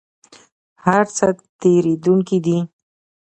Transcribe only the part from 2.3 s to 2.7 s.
دي